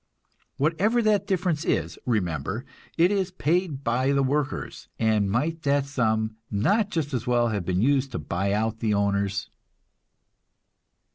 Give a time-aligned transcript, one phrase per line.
[0.57, 2.65] Whatever that difference is, remember,
[2.97, 7.65] it is paid by the workers; and might that sum not just as well have
[7.65, 9.51] been used to buy out the owners?